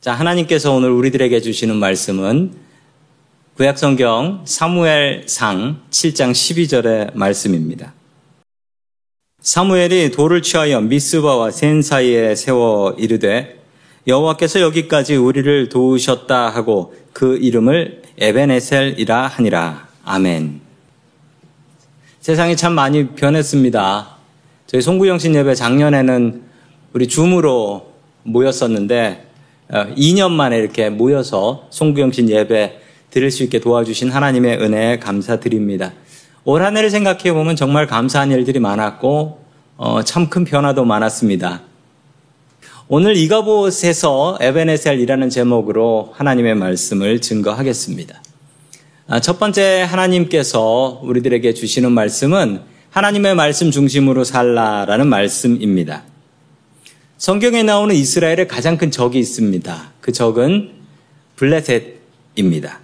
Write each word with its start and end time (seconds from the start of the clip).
자, 0.00 0.14
하나님께서 0.14 0.72
오늘 0.72 0.90
우리들에게 0.92 1.42
주시는 1.42 1.76
말씀은 1.76 2.54
구약성경 3.58 4.44
사무엘 4.46 5.24
상 5.26 5.82
7장 5.90 6.30
12절의 6.32 7.14
말씀입니다. 7.14 7.92
사무엘이 9.42 10.10
돌을 10.12 10.40
취하여 10.40 10.80
미스바와 10.80 11.50
센 11.50 11.82
사이에 11.82 12.34
세워 12.34 12.92
이르되 12.92 13.60
여호와께서 14.06 14.62
여기까지 14.62 15.16
우리를 15.16 15.68
도우셨다 15.68 16.48
하고 16.48 16.94
그 17.12 17.36
이름을 17.36 18.00
에베네셀이라 18.16 19.26
하니라. 19.26 19.86
아멘. 20.04 20.62
세상이 22.20 22.56
참 22.56 22.72
많이 22.72 23.08
변했습니다. 23.08 24.16
저희 24.66 24.80
송구영신 24.80 25.34
예배 25.34 25.54
작년에는 25.54 26.42
우리 26.94 27.06
줌으로 27.06 27.92
모였었는데 28.22 29.29
2년 29.70 30.26
어, 30.26 30.28
만에 30.28 30.58
이렇게 30.58 30.90
모여서 30.90 31.66
송구영신 31.70 32.28
예배 32.28 32.80
드릴 33.10 33.30
수 33.30 33.42
있게 33.44 33.60
도와주신 33.60 34.10
하나님의 34.10 34.58
은혜에 34.58 34.98
감사드립니다. 34.98 35.92
올 36.44 36.62
한 36.62 36.76
해를 36.76 36.90
생각해 36.90 37.32
보면 37.32 37.54
정말 37.56 37.86
감사한 37.86 38.30
일들이 38.32 38.58
많았고 38.60 39.38
어, 39.76 40.02
참 40.02 40.28
큰 40.30 40.44
변화도 40.44 40.84
많았습니다. 40.84 41.62
오늘 42.88 43.16
이가봇에서 43.16 44.38
에베네셀이라는 44.40 45.30
제목으로 45.30 46.12
하나님의 46.14 46.56
말씀을 46.56 47.20
증거하겠습니다. 47.20 48.20
아, 49.06 49.20
첫 49.20 49.38
번째 49.38 49.82
하나님께서 49.82 51.00
우리들에게 51.04 51.54
주시는 51.54 51.92
말씀은 51.92 52.60
하나님의 52.90 53.36
말씀 53.36 53.70
중심으로 53.70 54.24
살라라는 54.24 55.06
말씀입니다. 55.06 56.02
성경에 57.20 57.62
나오는 57.62 57.94
이스라엘의 57.94 58.48
가장 58.48 58.78
큰 58.78 58.90
적이 58.90 59.18
있습니다. 59.18 59.92
그 60.00 60.10
적은 60.10 60.70
블레셋입니다. 61.36 62.80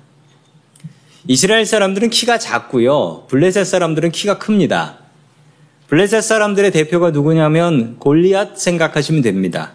이스라엘 1.26 1.64
사람들은 1.64 2.10
키가 2.10 2.38
작고요. 2.38 3.24
블레셋 3.28 3.66
사람들은 3.66 4.10
키가 4.12 4.36
큽니다. 4.36 4.98
블레셋 5.86 6.22
사람들의 6.22 6.70
대표가 6.70 7.12
누구냐면 7.12 7.96
골리앗 7.98 8.58
생각하시면 8.58 9.22
됩니다. 9.22 9.72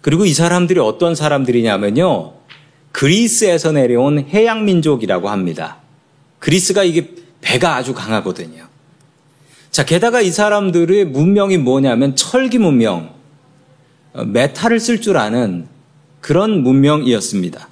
그리고 0.00 0.24
이 0.24 0.32
사람들이 0.32 0.80
어떤 0.80 1.14
사람들이냐면요. 1.14 2.32
그리스에서 2.90 3.70
내려온 3.72 4.26
해양 4.30 4.64
민족이라고 4.64 5.28
합니다. 5.28 5.76
그리스가 6.38 6.84
이게 6.84 7.10
배가 7.42 7.76
아주 7.76 7.92
강하거든요. 7.92 8.64
자, 9.70 9.84
게다가 9.84 10.22
이 10.22 10.30
사람들의 10.30 11.04
문명이 11.04 11.58
뭐냐면 11.58 12.16
철기 12.16 12.56
문명, 12.56 13.10
어, 13.10 13.23
메탈을 14.14 14.80
쓸 14.80 15.00
줄 15.00 15.16
아는 15.16 15.66
그런 16.20 16.62
문명이었습니다. 16.62 17.68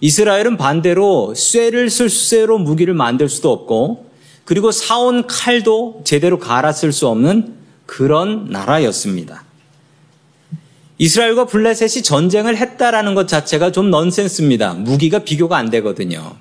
이스라엘은 0.00 0.56
반대로 0.56 1.34
쇠를 1.34 1.90
쓸 1.90 2.10
쇠로 2.10 2.58
무기를 2.58 2.94
만들 2.94 3.28
수도 3.28 3.52
없고 3.52 4.10
그리고 4.44 4.70
사온 4.70 5.26
칼도 5.26 6.02
제대로 6.04 6.38
갈아 6.38 6.72
쓸 6.72 6.92
수 6.92 7.08
없는 7.08 7.54
그런 7.86 8.50
나라였습니다. 8.50 9.44
이스라엘과 10.98 11.46
블레셋이 11.46 12.02
전쟁을 12.02 12.56
했다라는 12.56 13.14
것 13.14 13.28
자체가 13.28 13.70
좀 13.70 13.90
넌센스입니다. 13.90 14.74
무기가 14.74 15.18
비교가 15.20 15.58
안 15.58 15.68
되거든요. 15.70 16.36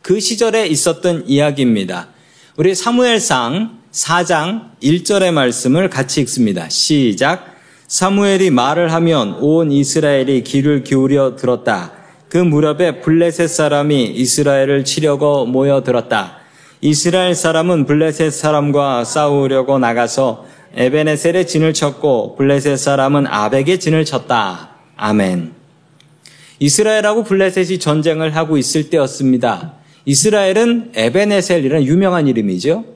그 0.00 0.18
시절에 0.18 0.66
있었던 0.66 1.28
이야기입니다. 1.28 2.08
우리 2.56 2.74
사무엘상 2.74 3.78
4장 3.92 4.70
1절의 4.82 5.32
말씀을 5.32 5.88
같이 5.88 6.20
읽습니다. 6.22 6.68
시작. 6.68 7.51
사무엘이 7.92 8.48
말을 8.48 8.90
하면 8.90 9.36
온 9.40 9.70
이스라엘이 9.70 10.44
귀를 10.44 10.82
기울여 10.82 11.36
들었다. 11.36 11.92
그 12.30 12.38
무렵에 12.38 13.02
블레셋 13.02 13.50
사람이 13.50 14.04
이스라엘을 14.06 14.86
치려고 14.86 15.44
모여들었다. 15.44 16.38
이스라엘 16.80 17.34
사람은 17.34 17.84
블레셋 17.84 18.32
사람과 18.32 19.04
싸우려고 19.04 19.78
나가서 19.78 20.46
에베네셀의 20.74 21.46
진을 21.46 21.74
쳤고 21.74 22.36
블레셋 22.36 22.78
사람은 22.78 23.26
아벡의 23.26 23.78
진을 23.78 24.06
쳤다. 24.06 24.70
아멘. 24.96 25.52
이스라엘하고 26.60 27.24
블레셋이 27.24 27.78
전쟁을 27.78 28.34
하고 28.34 28.56
있을 28.56 28.88
때였습니다. 28.88 29.74
이스라엘은 30.06 30.92
에베네셀이라는 30.94 31.84
유명한 31.84 32.26
이름이죠. 32.26 32.86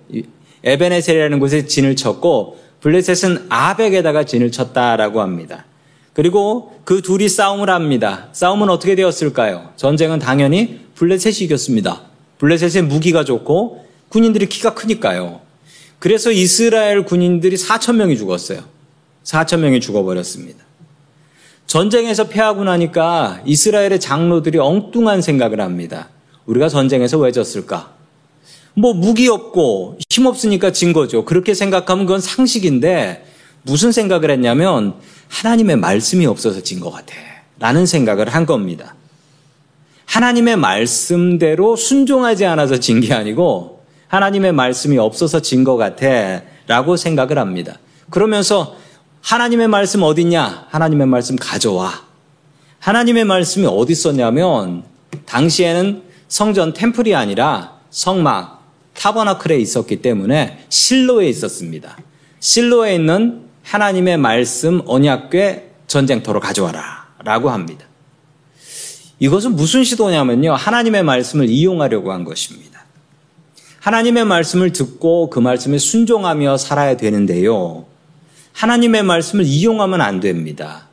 에베네셀이라는 0.65 1.38
곳에 1.38 1.66
진을 1.66 1.97
쳤고 1.97 2.65
블레셋은 2.86 3.47
아벡에다가 3.48 4.22
진을 4.22 4.52
쳤다라고 4.52 5.20
합니다. 5.20 5.64
그리고 6.12 6.78
그 6.84 7.02
둘이 7.02 7.28
싸움을 7.28 7.69
합니다. 7.69 8.28
싸움은 8.32 8.70
어떻게 8.70 8.94
되었을까요? 8.94 9.72
전쟁은 9.74 10.20
당연히 10.20 10.86
블레셋이 10.94 11.38
이겼습니다. 11.46 12.02
블레셋의 12.38 12.84
무기가 12.84 13.25
좋고 13.25 13.84
군인들이 14.08 14.48
키가 14.48 14.75
크니까요. 14.75 15.41
그래서 15.98 16.30
이스라엘 16.30 17.04
군인들이 17.04 17.56
4천 17.56 17.96
명이 17.96 18.16
죽었어요. 18.16 18.60
4천 19.25 19.58
명이 19.58 19.80
죽어버렸습니다. 19.80 20.64
전쟁에서 21.66 22.28
패하고 22.28 22.62
나니까 22.62 23.42
이스라엘의 23.44 23.98
장로들이 23.98 24.58
엉뚱한 24.58 25.22
생각을 25.22 25.60
합니다. 25.60 26.10
우리가 26.44 26.69
전쟁에서 26.69 27.19
왜 27.19 27.32
졌을까? 27.32 27.95
뭐 28.76 28.92
무기 28.92 29.28
없고 29.28 29.98
힘 30.10 30.26
없으니까 30.26 30.70
진 30.70 30.92
거죠. 30.92 31.25
그렇게 31.25 31.54
생각하면 31.54 32.04
그건 32.06 32.20
상식인데 32.20 33.25
무슨 33.62 33.91
생각을 33.91 34.31
했냐면 34.31 34.94
하나님의 35.28 35.76
말씀이 35.76 36.26
없어서 36.26 36.60
진 36.62 36.78
것 36.81 36.91
같아. 36.91 37.14
라는 37.59 37.87
생각을 37.87 38.28
한 38.28 38.44
겁니다. 38.44 38.94
하나님의 40.04 40.56
말씀대로 40.56 41.75
순종하지 41.76 42.44
않아서 42.47 42.78
진 42.78 43.00
게 43.00 43.12
아니고 43.14 43.81
하나님의 44.09 44.53
말씀이 44.53 44.98
없어서 44.98 45.41
진 45.41 45.64
것 45.64 45.76
같아. 45.76 46.43
라고 46.66 46.97
생각을 46.97 47.38
합니다. 47.38 47.78
그러면서 48.10 48.76
하나님의 49.22 49.69
말씀 49.69 50.03
어딨냐? 50.03 50.66
하나님의 50.70 51.06
말씀 51.06 51.34
가져와. 51.37 52.03
하나님의 52.78 53.25
말씀이 53.25 53.66
어디 53.66 53.93
있었냐면 53.94 54.84
당시에는 55.25 56.03
성전 56.28 56.72
템플이 56.72 57.14
아니라 57.14 57.78
성막 57.91 58.56
타버나클에 58.98 59.58
있었기 59.58 60.02
때문에 60.02 60.64
실로에 60.68 61.28
있었습니다. 61.28 61.96
실로에 62.40 62.94
있는 62.94 63.42
하나님의 63.62 64.16
말씀 64.16 64.82
언약궤 64.86 65.70
전쟁터로 65.86 66.40
가져와라 66.40 67.06
라고 67.24 67.50
합니다. 67.50 67.84
이것은 69.18 69.56
무슨 69.56 69.82
시도냐면요. 69.82 70.54
하나님의 70.54 71.02
말씀을 71.02 71.48
이용하려고 71.48 72.12
한 72.12 72.24
것입니다. 72.24 72.84
하나님의 73.80 74.24
말씀을 74.24 74.72
듣고 74.72 75.30
그 75.30 75.38
말씀에 75.38 75.78
순종하며 75.78 76.58
살아야 76.58 76.96
되는데요. 76.96 77.86
하나님의 78.52 79.02
말씀을 79.04 79.44
이용하면 79.44 80.00
안 80.00 80.20
됩니다. 80.20 80.88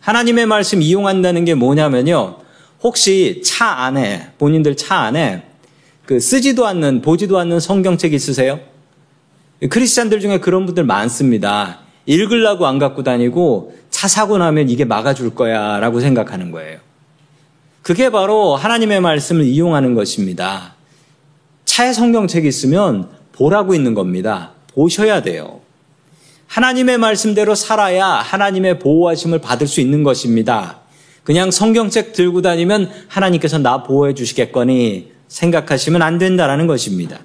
하나님의 0.00 0.46
말씀 0.46 0.82
이용한다는 0.82 1.44
게 1.44 1.54
뭐냐면요. 1.54 2.38
혹시 2.82 3.40
차 3.44 3.84
안에, 3.84 4.32
본인들 4.38 4.76
차 4.76 4.96
안에 4.98 5.44
그 6.06 6.20
쓰지도 6.20 6.66
않는, 6.66 7.00
보지도 7.00 7.38
않는 7.38 7.60
성경책 7.60 8.12
있으세요? 8.12 8.60
크리스찬들 9.70 10.20
중에 10.20 10.38
그런 10.38 10.66
분들 10.66 10.84
많습니다. 10.84 11.80
읽으려고 12.06 12.66
안 12.66 12.78
갖고 12.78 13.02
다니고 13.02 13.74
차 13.90 14.08
사고 14.08 14.36
나면 14.36 14.68
이게 14.68 14.84
막아줄 14.84 15.34
거야 15.34 15.78
라고 15.78 16.00
생각하는 16.00 16.50
거예요. 16.50 16.78
그게 17.82 18.10
바로 18.10 18.56
하나님의 18.56 19.00
말씀을 19.00 19.44
이용하는 19.44 19.94
것입니다. 19.94 20.74
차에 21.64 21.92
성경책이 21.92 22.46
있으면 22.46 23.08
보라고 23.32 23.74
있는 23.74 23.94
겁니다. 23.94 24.52
보셔야 24.74 25.22
돼요. 25.22 25.60
하나님의 26.46 26.98
말씀대로 26.98 27.54
살아야 27.54 28.06
하나님의 28.06 28.78
보호하심을 28.78 29.38
받을 29.38 29.66
수 29.66 29.80
있는 29.80 30.02
것입니다. 30.02 30.80
그냥 31.24 31.50
성경책 31.50 32.12
들고 32.12 32.42
다니면 32.42 32.90
하나님께서 33.08 33.58
나 33.58 33.82
보호해 33.82 34.12
주시겠거니 34.14 35.13
생각하시면 35.28 36.02
안 36.02 36.18
된다라는 36.18 36.66
것입니다. 36.66 37.20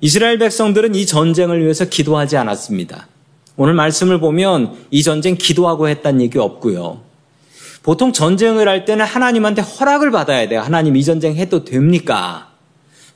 이스라엘 0.00 0.38
백성들은 0.38 0.94
이 0.94 1.06
전쟁을 1.06 1.62
위해서 1.62 1.84
기도하지 1.84 2.36
않았습니다. 2.36 3.08
오늘 3.56 3.74
말씀을 3.74 4.20
보면 4.20 4.86
이 4.90 5.02
전쟁 5.02 5.36
기도하고 5.36 5.88
했다는 5.88 6.22
얘기 6.22 6.38
없고요. 6.38 7.02
보통 7.82 8.12
전쟁을 8.12 8.68
할 8.68 8.84
때는 8.84 9.04
하나님한테 9.04 9.62
허락을 9.62 10.10
받아야 10.10 10.48
돼요. 10.48 10.60
하나님 10.60 10.96
이 10.96 11.04
전쟁 11.04 11.34
해도 11.36 11.64
됩니까? 11.64 12.50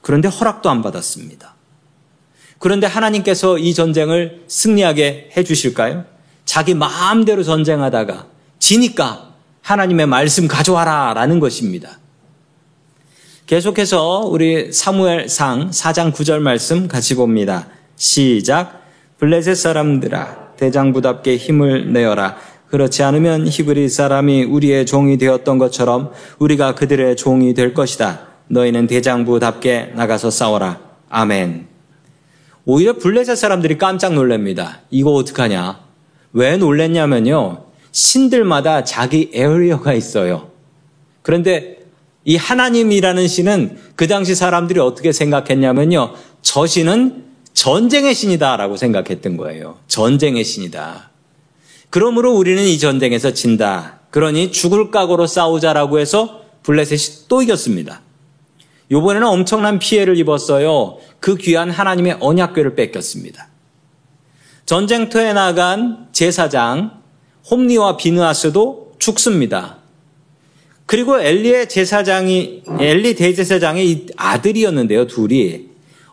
그런데 0.00 0.28
허락도 0.28 0.68
안 0.68 0.82
받았습니다. 0.82 1.54
그런데 2.58 2.86
하나님께서 2.86 3.58
이 3.58 3.74
전쟁을 3.74 4.44
승리하게 4.46 5.30
해 5.36 5.44
주실까요? 5.44 6.04
자기 6.44 6.74
마음대로 6.74 7.42
전쟁하다가 7.42 8.26
지니까 8.58 9.34
하나님의 9.62 10.06
말씀 10.06 10.46
가져와라 10.46 11.14
라는 11.14 11.40
것입니다. 11.40 11.98
계속해서 13.46 14.20
우리 14.20 14.72
사무엘상 14.72 15.68
4장 15.68 16.14
9절 16.14 16.38
말씀 16.38 16.88
같이 16.88 17.14
봅니다. 17.14 17.66
시작. 17.94 18.80
블레셋 19.18 19.54
사람들아 19.54 20.54
대장부답게 20.56 21.36
힘을 21.36 21.92
내어라. 21.92 22.38
그렇지 22.70 23.02
않으면 23.02 23.46
히브리 23.46 23.90
사람이 23.90 24.44
우리의 24.44 24.86
종이 24.86 25.18
되었던 25.18 25.58
것처럼 25.58 26.12
우리가 26.38 26.74
그들의 26.74 27.16
종이 27.16 27.52
될 27.52 27.74
것이다. 27.74 28.28
너희는 28.48 28.86
대장부답게 28.86 29.92
나가서 29.94 30.30
싸워라. 30.30 30.80
아멘. 31.10 31.66
오히려 32.64 32.94
블레셋 32.94 33.36
사람들이 33.36 33.76
깜짝 33.76 34.14
놀랍니다. 34.14 34.80
이거 34.90 35.12
어떡하냐? 35.12 35.80
왜 36.32 36.56
놀랬냐면요. 36.56 37.64
신들마다 37.92 38.84
자기 38.84 39.30
에어리어가 39.34 39.92
있어요. 39.92 40.48
그런데 41.20 41.83
이 42.24 42.36
하나님이라는 42.36 43.28
신은 43.28 43.78
그 43.96 44.06
당시 44.06 44.34
사람들이 44.34 44.80
어떻게 44.80 45.12
생각했냐면요. 45.12 46.14
저 46.42 46.66
신은 46.66 47.24
전쟁의 47.52 48.14
신이다라고 48.14 48.76
생각했던 48.76 49.36
거예요. 49.36 49.78
전쟁의 49.88 50.44
신이다. 50.44 51.10
그러므로 51.90 52.34
우리는 52.34 52.62
이 52.62 52.78
전쟁에서 52.78 53.32
진다. 53.32 54.00
그러니 54.10 54.52
죽을 54.52 54.90
각오로 54.90 55.26
싸우자라고 55.26 55.98
해서 55.98 56.42
블레셋이 56.62 57.26
또 57.28 57.42
이겼습니다. 57.42 58.00
이번에는 58.90 59.26
엄청난 59.26 59.78
피해를 59.78 60.18
입었어요. 60.18 60.98
그 61.20 61.36
귀한 61.36 61.70
하나님의 61.70 62.18
언약궤를 62.20 62.74
뺏겼습니다. 62.74 63.48
전쟁터에 64.66 65.32
나간 65.32 66.08
제사장 66.12 67.02
홈리와 67.50 67.96
비느아스도 67.96 68.94
죽습니다. 68.98 69.78
그리고 70.94 71.20
엘리의 71.20 71.68
제사장이 71.68 72.62
엘리 72.78 73.16
대제사장의 73.16 74.06
아들이었는데요, 74.16 75.08
둘이 75.08 75.62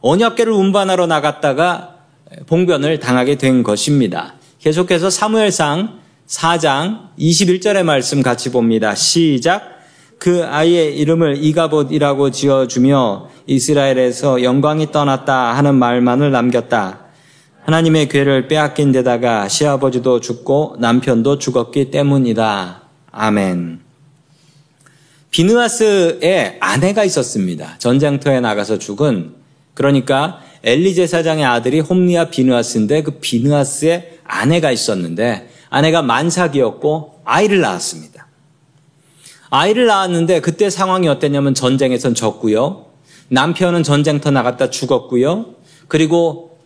언약궤를 0.01 0.51
운반하러 0.51 1.05
나갔다가 1.05 1.97
봉변을 2.47 2.99
당하게 2.99 3.35
된 3.35 3.61
것입니다. 3.61 4.33
계속해서 4.57 5.11
사무엘상 5.11 5.99
4장 6.25 7.09
21절의 7.19 7.83
말씀 7.83 8.23
같이 8.23 8.51
봅니다. 8.51 8.95
시작. 8.95 9.61
그 10.17 10.43
아이의 10.43 10.97
이름을 10.97 11.43
이가봇이라고 11.43 12.31
지어주며 12.31 13.29
이스라엘에서 13.45 14.41
영광이 14.41 14.91
떠났다 14.91 15.55
하는 15.57 15.75
말만을 15.75 16.31
남겼다. 16.31 17.01
하나님의 17.65 18.09
괴를 18.09 18.47
빼앗긴 18.47 18.91
데다가 18.91 19.47
시아버지도 19.47 20.21
죽고 20.21 20.77
남편도 20.79 21.37
죽었기 21.37 21.91
때문이다. 21.91 22.81
아멘. 23.11 23.90
비느아스의 25.31 26.57
아내가 26.59 27.03
있었습니다. 27.05 27.75
전쟁터에 27.79 28.39
나가서 28.39 28.77
죽은 28.77 29.33
그러니까 29.73 30.41
엘리 30.63 30.93
제사장의 30.93 31.45
아들이 31.45 31.79
홈리아 31.79 32.29
비느아스인데 32.29 33.03
그 33.03 33.11
비느아스의 33.19 34.19
아내가 34.23 34.71
있었는데 34.71 35.49
아내가 35.69 36.01
만삭이었고 36.01 37.21
아이를 37.23 37.61
낳았습니다. 37.61 38.27
아이를 39.49 39.85
낳았는데 39.85 40.41
그때 40.41 40.69
상황이 40.69 41.07
어땠냐면 41.07 41.53
전쟁에선 41.53 42.13
졌고요. 42.13 42.85
남편은 43.29 43.83
전쟁터 43.83 44.31
나갔다 44.31 44.69
죽었고요. 44.69 45.55
그리고 45.87 46.57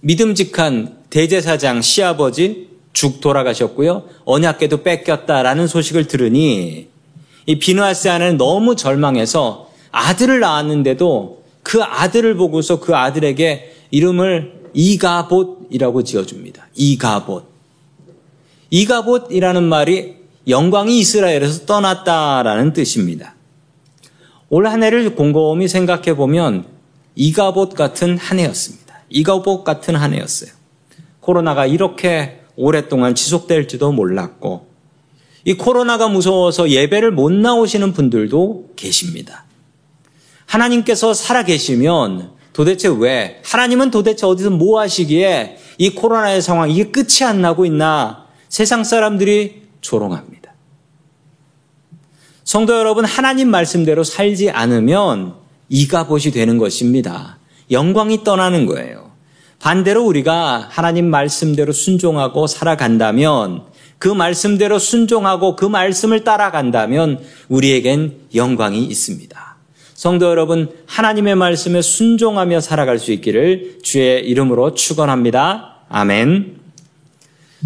믿음직한 0.00 0.98
대제사장 1.10 1.82
시아버지 1.82 2.68
죽 2.92 3.20
돌아가셨고요. 3.20 4.04
언약계도 4.24 4.82
뺏겼다라는 4.82 5.66
소식을 5.66 6.06
들으니 6.06 6.88
이 7.46 7.58
비누아스 7.58 8.08
아내는 8.08 8.36
너무 8.36 8.76
절망해서 8.76 9.70
아들을 9.92 10.40
낳았는데도 10.40 11.44
그 11.62 11.82
아들을 11.82 12.36
보고서 12.36 12.80
그 12.80 12.94
아들에게 12.94 13.72
이름을 13.90 14.70
이가봇이라고 14.74 16.02
지어줍니다. 16.02 16.66
이가봇. 16.74 17.46
이가봇이라는 18.70 19.62
말이 19.62 20.16
영광이 20.48 20.98
이스라엘에서 20.98 21.66
떠났다라는 21.66 22.72
뜻입니다. 22.72 23.34
올 24.48 24.66
한 24.66 24.82
해를 24.82 25.14
곰곰이 25.16 25.66
생각해 25.66 26.14
보면 26.14 26.66
이가봇 27.16 27.74
같은 27.74 28.18
한 28.18 28.38
해였습니다. 28.38 29.00
이가봇 29.08 29.64
같은 29.64 29.96
한 29.96 30.12
해였어요. 30.14 30.50
코로나가 31.20 31.66
이렇게 31.66 32.40
오랫동안 32.56 33.14
지속될지도 33.14 33.92
몰랐고, 33.92 34.68
이 35.46 35.54
코로나가 35.54 36.08
무서워서 36.08 36.70
예배를 36.70 37.12
못 37.12 37.32
나오시는 37.32 37.92
분들도 37.92 38.70
계십니다. 38.74 39.44
하나님께서 40.44 41.14
살아계시면 41.14 42.32
도대체 42.52 42.88
왜, 42.88 43.40
하나님은 43.44 43.92
도대체 43.92 44.26
어디서 44.26 44.50
뭐 44.50 44.80
하시기에 44.80 45.58
이 45.78 45.90
코로나의 45.90 46.42
상황, 46.42 46.68
이게 46.68 46.90
끝이 46.90 47.22
안 47.24 47.42
나고 47.42 47.64
있나 47.64 48.26
세상 48.48 48.82
사람들이 48.82 49.62
조롱합니다. 49.82 50.52
성도 52.42 52.76
여러분, 52.76 53.04
하나님 53.04 53.48
말씀대로 53.48 54.02
살지 54.02 54.50
않으면 54.50 55.34
이가봇이 55.68 56.32
되는 56.32 56.58
것입니다. 56.58 57.38
영광이 57.70 58.24
떠나는 58.24 58.66
거예요. 58.66 59.12
반대로 59.60 60.04
우리가 60.04 60.66
하나님 60.70 61.08
말씀대로 61.08 61.72
순종하고 61.72 62.48
살아간다면 62.48 63.75
그 63.98 64.08
말씀대로 64.08 64.78
순종하고 64.78 65.56
그 65.56 65.64
말씀을 65.64 66.24
따라간다면 66.24 67.20
우리에겐 67.48 68.14
영광이 68.34 68.84
있습니다. 68.84 69.56
성도 69.94 70.26
여러분, 70.26 70.70
하나님의 70.86 71.36
말씀에 71.36 71.80
순종하며 71.80 72.60
살아갈 72.60 72.98
수 72.98 73.12
있기를 73.12 73.78
주의 73.82 74.22
이름으로 74.28 74.74
축원합니다. 74.74 75.76
아멘. 75.88 76.56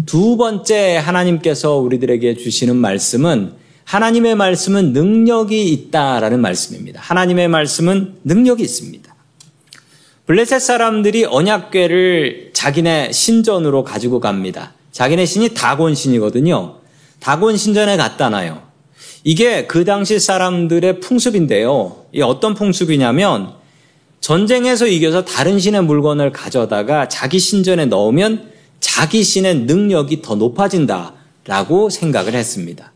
두 0.05 0.37
번째 0.37 0.97
하나님께서 0.97 1.75
우리들에게 1.75 2.37
주시는 2.37 2.77
말씀은 2.77 3.53
하나님의 3.83 4.35
말씀은 4.35 4.93
능력이 4.93 5.69
있다라는 5.71 6.39
말씀입니다. 6.39 7.01
하나님의 7.01 7.49
말씀은 7.49 8.15
능력이 8.23 8.63
있습니다. 8.63 9.13
블레셋 10.25 10.61
사람들이 10.61 11.25
언약궤를 11.25 12.51
자기네 12.53 13.11
신전으로 13.11 13.83
가지고 13.83 14.21
갑니다. 14.21 14.73
자기네 14.91 15.25
신이 15.25 15.53
다곤 15.53 15.95
신이거든요. 15.95 16.77
다곤 17.19 17.57
신전에 17.57 17.97
갖다 17.97 18.29
놔요. 18.29 18.61
이게 19.23 19.67
그 19.67 19.85
당시 19.85 20.19
사람들의 20.19 20.99
풍습인데요. 20.99 22.05
이 22.13 22.21
어떤 22.21 22.55
풍습이냐면 22.55 23.53
전쟁에서 24.19 24.87
이겨서 24.87 25.25
다른 25.25 25.59
신의 25.59 25.83
물건을 25.83 26.31
가져다가 26.31 27.07
자기 27.07 27.39
신전에 27.39 27.85
넣으면 27.85 28.51
자기 28.79 29.23
신의 29.23 29.61
능력이 29.61 30.21
더 30.21 30.35
높아진다라고 30.35 31.89
생각을 31.89 32.33
했습니다. 32.33 32.91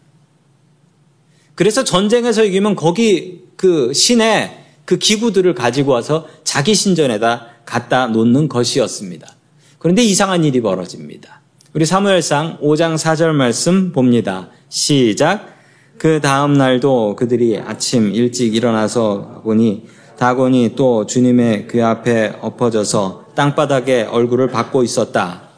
그래서 1.54 1.84
전쟁에서 1.84 2.44
이기면 2.44 2.76
거기 2.76 3.44
그 3.56 3.94
신의 3.94 4.66
그 4.84 4.98
기구들을 4.98 5.56
가지고 5.56 5.94
와서 5.94 6.28
자기 6.44 6.76
신전에다 6.76 7.48
갖다 7.66 8.08
놓는 8.08 8.50
것이었습니다. 8.50 9.36
그런데 9.80 10.04
이상한 10.04 10.44
일이 10.44 10.62
벌어집니다. 10.62 11.42
우리 11.76 11.86
사무엘상 11.86 12.60
5장 12.62 12.96
4절 12.96 13.34
말씀 13.34 13.92
봅니다. 13.92 14.48
시작. 14.70 15.46
그 15.98 16.22
다음 16.22 16.54
날도 16.54 17.18
그들이 17.18 17.60
아침 17.60 18.16
일찍 18.16 18.56
일어나서 18.56 19.42
보니 19.44 19.86
다곤이 20.18 20.76
또 20.78 21.06
주님의 21.06 21.68
그 21.68 21.86
앞에 21.86 22.38
엎어져서 22.40 23.26
땅바닥에 23.36 24.04
얼굴을 24.04 24.48
받고 24.52 24.84
있었다. 24.84 25.50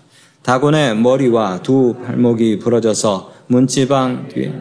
다곤의 0.41 0.97
머리와 0.97 1.61
두 1.61 1.93
발목이 2.03 2.57
부러져서 2.57 3.31
문지방 3.45 4.27
뒤에 4.29 4.55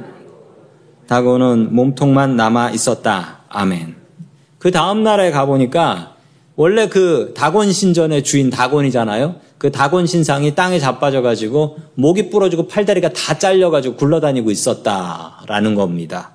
다곤은 1.09 1.75
몸통만 1.75 2.37
남아 2.37 2.73
있었다. 2.73 3.45
아멘. 3.49 3.97
그 4.59 4.71
다음 4.71 5.03
날에 5.03 5.31
가보니까 5.31 6.17
원래 6.55 6.87
그 6.87 7.33
다곤 7.35 7.73
신전의 7.73 8.25
주인 8.25 8.51
다곤이잖아요. 8.51 9.46
그 9.59 9.73
다곤 9.73 10.07
신상이 10.07 10.55
땅에 10.55 10.79
자빠져가지고 10.79 11.79
목이 11.95 12.31
부러지고 12.31 12.69
팔다리가 12.69 13.13
다 13.13 13.39
잘려가지고 13.39 13.97
굴러다니고 13.97 14.51
있었다라는 14.51 15.75
겁니다. 15.75 16.33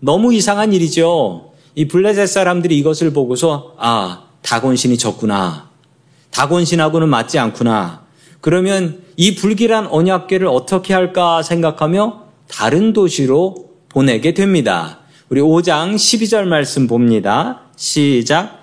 너무 0.00 0.32
이상한 0.32 0.72
일이죠. 0.72 1.52
이 1.74 1.88
블레셋 1.88 2.28
사람들이 2.28 2.78
이것을 2.78 3.12
보고서 3.12 3.74
아 3.78 4.24
다곤 4.42 4.76
신이 4.76 4.98
졌구나. 4.98 5.68
다곤 6.30 6.64
신하고는 6.64 7.08
맞지 7.08 7.38
않구나. 7.38 8.02
그러면 8.40 9.02
이 9.16 9.34
불길한 9.34 9.88
언약궤를 9.88 10.46
어떻게 10.46 10.94
할까 10.94 11.42
생각하며 11.42 12.22
다른 12.48 12.92
도시로 12.92 13.70
보내게 13.88 14.34
됩니다. 14.34 15.00
우리 15.28 15.40
5장 15.40 15.96
12절 15.96 16.44
말씀 16.44 16.86
봅니다. 16.86 17.62
시작. 17.76 18.58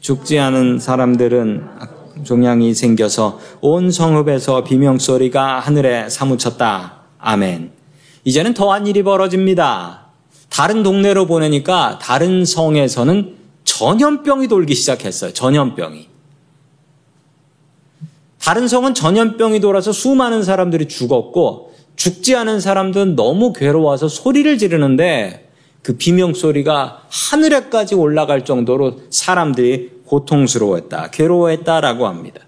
죽지 0.00 0.38
않은 0.38 0.78
사람들은 0.78 1.64
종양이 2.24 2.74
생겨서 2.74 3.38
온 3.60 3.90
성읍에서 3.90 4.64
비명소리가 4.64 5.60
하늘에 5.60 6.08
사무쳤다. 6.08 7.00
아멘. 7.18 7.72
이제는 8.24 8.54
더한 8.54 8.86
일이 8.86 9.02
벌어집니다. 9.02 10.06
다른 10.48 10.82
동네로 10.82 11.26
보내니까 11.26 11.98
다른 12.02 12.44
성에서는 12.44 13.36
전염병이 13.64 14.48
돌기 14.48 14.74
시작했어요. 14.74 15.32
전염병이. 15.32 16.08
다른 18.40 18.68
성은 18.68 18.94
전염병이 18.94 19.60
돌아서 19.60 19.92
수많은 19.92 20.42
사람들이 20.42 20.88
죽었고 20.88 21.74
죽지 21.96 22.34
않은 22.34 22.60
사람들은 22.60 23.14
너무 23.14 23.52
괴로워서 23.52 24.08
소리를 24.08 24.56
지르는데 24.58 25.50
그 25.82 25.96
비명 25.96 26.34
소리가 26.34 27.02
하늘에까지 27.08 27.94
올라갈 27.94 28.44
정도로 28.44 29.00
사람들이 29.10 29.99
고통스러워했다, 30.10 31.10
괴로워했다라고 31.12 32.08
합니다. 32.08 32.40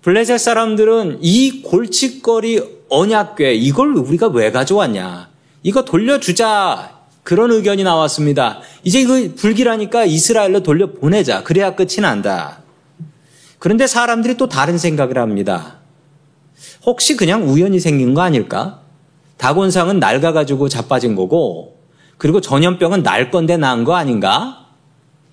블레셋 0.00 0.40
사람들은 0.40 1.18
이 1.20 1.62
골칫거리 1.62 2.86
언약궤 2.88 3.54
이걸 3.54 3.94
우리가 3.94 4.28
왜 4.28 4.50
가져왔냐? 4.50 5.28
이거 5.62 5.84
돌려주자. 5.84 7.02
그런 7.22 7.52
의견이 7.52 7.84
나왔습니다. 7.84 8.60
이제 8.82 9.00
이거 9.00 9.14
불길하니까 9.36 10.04
이스라엘로 10.04 10.64
돌려 10.64 10.92
보내자. 10.92 11.44
그래야 11.44 11.76
끝이 11.76 11.96
난다. 12.00 12.62
그런데 13.60 13.86
사람들이 13.86 14.36
또 14.36 14.48
다른 14.48 14.76
생각을 14.76 15.18
합니다. 15.18 15.76
혹시 16.84 17.16
그냥 17.16 17.48
우연히 17.48 17.78
생긴 17.78 18.14
거 18.14 18.22
아닐까? 18.22 18.80
다곤상은 19.36 20.00
낡아가지고 20.00 20.68
자빠진 20.68 21.14
거고, 21.14 21.76
그리고 22.18 22.40
전염병은 22.40 23.04
날 23.04 23.30
건데 23.30 23.56
나은 23.56 23.84
거 23.84 23.94
아닌가? 23.94 24.66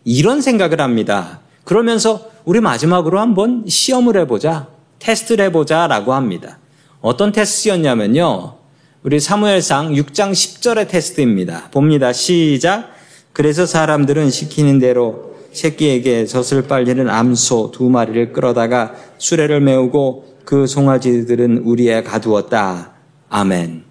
이런 0.10 0.42
생각을 0.42 0.82
합니다. 0.82 1.42
그러면서 1.66 2.32
우리 2.44 2.62
마지막으로 2.62 3.20
한번 3.20 3.64
시험을 3.68 4.18
해보자. 4.18 4.66
테스트를 4.98 5.46
해보자 5.46 5.86
라고 5.86 6.16
합니다. 6.16 6.58
어떤 7.00 7.32
테스트였냐면요. 7.32 8.56
우리 9.04 9.20
사무엘상 9.20 9.94
6장 9.94 10.32
10절의 10.32 10.88
테스트입니다. 10.90 11.70
봅니다. 11.70 12.12
시작. 12.12 12.90
그래서 13.34 13.68
사람들은 13.68 14.32
시키는 14.32 14.80
대로 14.80 15.36
새끼에게 15.52 16.26
젖을 16.26 16.64
빨리는 16.64 17.08
암소 17.08 17.70
두 17.72 17.88
마리를 17.92 18.34
끌어다가 18.34 18.96
수레를 19.20 19.62
메우고 19.62 20.38
그 20.44 20.66
송아지들은 20.66 21.60
우리에 21.60 22.02
가두었다. 22.02 22.94
아멘. 23.30 23.89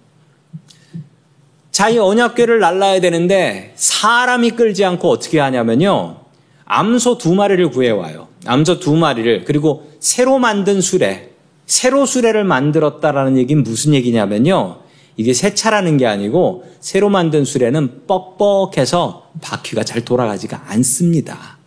자, 1.79 1.87
이 1.87 1.97
언약궤를 1.97 2.59
날라야 2.59 2.99
되는데 2.99 3.71
사람이 3.77 4.51
끌지 4.51 4.83
않고 4.83 5.09
어떻게 5.09 5.39
하냐면요. 5.39 6.17
암소 6.65 7.17
두 7.19 7.33
마리를 7.33 7.69
구해와요. 7.69 8.27
암소 8.45 8.81
두 8.81 8.97
마리를 8.97 9.45
그리고 9.45 9.89
새로 10.01 10.39
만든 10.39 10.81
수레, 10.81 11.31
새로 11.67 12.05
수레를 12.05 12.43
만들었다라는 12.43 13.37
얘기는 13.37 13.63
무슨 13.63 13.93
얘기냐면요. 13.93 14.81
이게 15.15 15.31
새 15.31 15.55
차라는 15.55 15.95
게 15.95 16.05
아니고 16.05 16.65
새로 16.81 17.07
만든 17.07 17.45
수레는 17.45 18.07
뻑뻑해서 18.07 19.31
바퀴가 19.39 19.85
잘 19.85 20.03
돌아가지가 20.03 20.65
않습니다. 20.67 21.59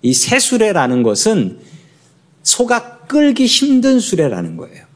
이 0.00 0.14
새 0.14 0.38
수레라는 0.38 1.02
것은 1.02 1.58
소가 2.42 3.00
끌기 3.00 3.44
힘든 3.44 4.00
수레라는 4.00 4.56
거예요. 4.56 4.87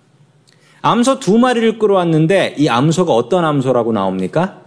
암소 0.83 1.21
두 1.21 1.39
마리를 1.39 1.79
끌어왔는데 1.79 2.57
이 2.59 2.69
암소가 2.69 3.13
어떤 3.13 3.45
암소라고 3.45 3.93
나옵니까? 3.93 4.63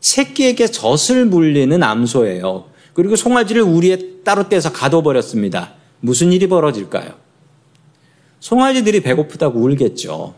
새끼에게 0.00 0.68
젖을 0.68 1.26
물리는 1.26 1.82
암소예요. 1.82 2.64
그리고 2.94 3.16
송아지를 3.16 3.62
우리에 3.62 4.22
따로 4.24 4.48
떼서 4.48 4.72
가둬버렸습니다. 4.72 5.72
무슨 6.00 6.32
일이 6.32 6.48
벌어질까요? 6.48 7.10
송아지들이 8.40 9.02
배고프다고 9.02 9.60
울겠죠. 9.60 10.34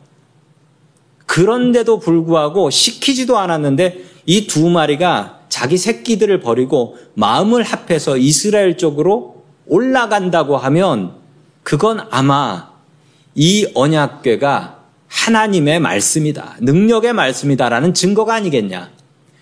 그런데도 1.27 1.99
불구하고 2.01 2.71
시키지도 2.71 3.39
않았는데 3.39 4.05
이 4.27 4.47
두 4.47 4.69
마리가 4.71 5.41
자기 5.49 5.77
새끼들을 5.77 6.41
버리고 6.41 6.97
마음을 7.15 7.63
합해서 7.63 8.17
이스라엘 8.17 8.77
쪽으로 8.77 9.45
올라간다고 9.67 10.57
하면 10.57 11.15
그건 11.63 12.01
아마 12.11 12.71
이 13.35 13.67
언약궤가 13.75 14.74
하나님의 15.15 15.81
말씀이다. 15.81 16.57
능력의 16.61 17.13
말씀이다라는 17.13 17.95
증거가 17.95 18.35
아니겠냐. 18.35 18.91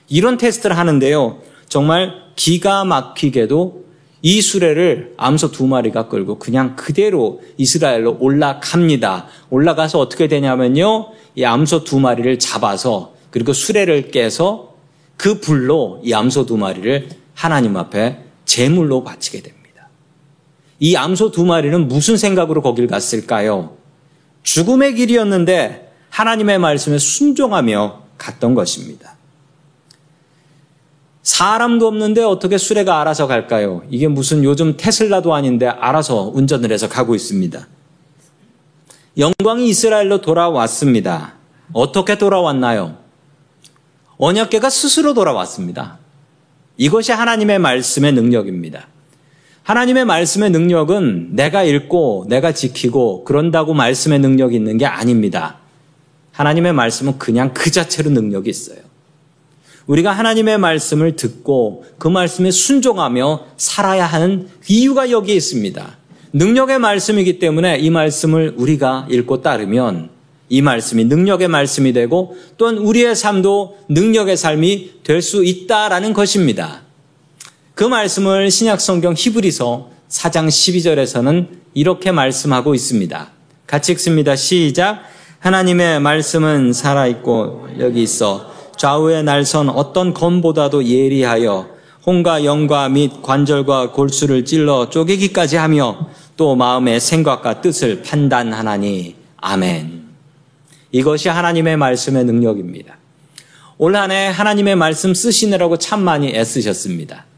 이런 0.08 0.36
테스트를 0.36 0.76
하는데요. 0.76 1.38
정말 1.66 2.12
기가 2.36 2.84
막히게도 2.84 3.82
이 4.20 4.40
수레를 4.40 5.14
암소 5.16 5.50
두 5.50 5.66
마리가 5.66 6.08
끌고 6.08 6.38
그냥 6.38 6.76
그대로 6.76 7.40
이스라엘로 7.56 8.18
올라갑니다. 8.20 9.26
올라가서 9.50 9.98
어떻게 9.98 10.28
되냐면요. 10.28 11.08
이 11.34 11.44
암소 11.44 11.84
두 11.84 11.98
마리를 11.98 12.38
잡아서 12.38 13.14
그리고 13.30 13.52
수레를 13.52 14.10
깨서 14.10 14.74
그 15.16 15.40
불로 15.40 16.00
이 16.04 16.12
암소 16.12 16.46
두 16.46 16.56
마리를 16.58 17.08
하나님 17.34 17.76
앞에 17.76 18.18
제물로 18.44 19.02
바치게 19.02 19.40
됩니다. 19.40 19.88
이 20.78 20.94
암소 20.94 21.32
두 21.32 21.44
마리는 21.46 21.88
무슨 21.88 22.16
생각으로 22.16 22.60
거길 22.60 22.86
갔을까요? 22.86 23.81
죽음의 24.42 24.94
길이었는데 24.94 25.92
하나님의 26.10 26.58
말씀에 26.58 26.98
순종하며 26.98 28.02
갔던 28.18 28.54
것입니다. 28.54 29.16
사람도 31.22 31.86
없는데 31.86 32.22
어떻게 32.22 32.58
수레가 32.58 33.00
알아서 33.00 33.26
갈까요? 33.26 33.82
이게 33.88 34.08
무슨 34.08 34.42
요즘 34.44 34.76
테슬라도 34.76 35.34
아닌데 35.34 35.68
알아서 35.68 36.30
운전을 36.34 36.72
해서 36.72 36.88
가고 36.88 37.14
있습니다. 37.14 37.66
영광이 39.18 39.68
이스라엘로 39.68 40.20
돌아왔습니다. 40.20 41.34
어떻게 41.72 42.18
돌아왔나요? 42.18 42.98
언약계가 44.18 44.68
스스로 44.70 45.14
돌아왔습니다. 45.14 45.98
이것이 46.76 47.12
하나님의 47.12 47.58
말씀의 47.58 48.12
능력입니다. 48.12 48.88
하나님의 49.62 50.04
말씀의 50.04 50.50
능력은 50.50 51.36
내가 51.36 51.62
읽고 51.62 52.26
내가 52.28 52.52
지키고 52.52 53.24
그런다고 53.24 53.74
말씀의 53.74 54.18
능력이 54.18 54.56
있는 54.56 54.76
게 54.76 54.86
아닙니다. 54.86 55.58
하나님의 56.32 56.72
말씀은 56.72 57.18
그냥 57.18 57.52
그 57.54 57.70
자체로 57.70 58.10
능력이 58.10 58.50
있어요. 58.50 58.78
우리가 59.86 60.12
하나님의 60.12 60.58
말씀을 60.58 61.16
듣고 61.16 61.84
그 61.98 62.08
말씀에 62.08 62.50
순종하며 62.50 63.46
살아야 63.56 64.06
하는 64.06 64.48
이유가 64.68 65.10
여기에 65.10 65.34
있습니다. 65.34 65.98
능력의 66.32 66.78
말씀이기 66.78 67.38
때문에 67.38 67.78
이 67.78 67.90
말씀을 67.90 68.54
우리가 68.56 69.06
읽고 69.10 69.42
따르면 69.42 70.10
이 70.48 70.62
말씀이 70.62 71.04
능력의 71.04 71.48
말씀이 71.48 71.92
되고 71.92 72.36
또한 72.56 72.78
우리의 72.78 73.14
삶도 73.14 73.78
능력의 73.88 74.36
삶이 74.36 74.92
될 75.02 75.22
수 75.22 75.44
있다라는 75.44 76.12
것입니다. 76.12 76.82
그 77.74 77.84
말씀을 77.84 78.50
신약 78.50 78.82
성경 78.82 79.14
히브리서 79.16 79.88
4장 80.08 80.48
12절에서는 80.48 81.48
이렇게 81.72 82.12
말씀하고 82.12 82.74
있습니다. 82.74 83.30
같이 83.66 83.92
읽습니다. 83.92 84.36
시작. 84.36 85.02
하나님의 85.38 86.00
말씀은 86.00 86.74
살아있고 86.74 87.68
여기 87.80 88.02
있어 88.02 88.52
좌우의 88.76 89.24
날선 89.24 89.70
어떤 89.70 90.12
검보다도 90.12 90.84
예리하여 90.84 91.68
홍과 92.04 92.44
영과 92.44 92.90
및 92.90 93.22
관절과 93.22 93.92
골수를 93.92 94.44
찔러 94.44 94.90
쪼개기까지 94.90 95.56
하며 95.56 96.10
또 96.36 96.54
마음의 96.54 97.00
생각과 97.00 97.62
뜻을 97.62 98.02
판단하나니 98.02 99.16
아멘. 99.38 100.02
이것이 100.90 101.30
하나님의 101.30 101.78
말씀의 101.78 102.24
능력입니다. 102.24 102.98
올 103.78 103.96
한해 103.96 104.28
하나님의 104.28 104.76
말씀 104.76 105.14
쓰시느라고 105.14 105.78
참 105.78 106.02
많이 106.02 106.36
애쓰셨습니다. 106.36 107.31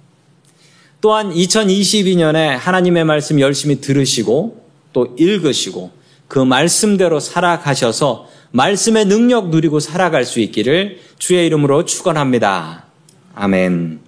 또한 1.04 1.34
2022년에 1.34 2.56
하나님의 2.56 3.04
말씀 3.04 3.38
열심히 3.38 3.82
들으시고 3.82 4.64
또 4.94 5.14
읽으시고 5.18 5.90
그 6.28 6.38
말씀대로 6.38 7.20
살아가셔서 7.20 8.26
말씀의 8.52 9.04
능력 9.04 9.50
누리고 9.50 9.80
살아갈 9.80 10.25
수 10.25 10.40
있기를 10.40 11.00
주의 11.18 11.44
이름으로 11.44 11.84
축원합니다. 11.84 12.87
아멘. 13.34 14.00